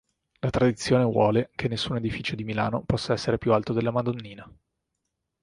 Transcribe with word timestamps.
La 0.39 0.49
tradizione 0.49 1.03
vuole 1.03 1.51
che 1.53 1.67
nessun 1.67 1.95
edificio 1.95 2.33
di 2.35 2.43
Milano 2.43 2.81
possa 2.81 3.13
essere 3.13 3.37
più 3.37 3.53
alto 3.53 3.71
della 3.71 3.91
Madonnina. 3.91 4.51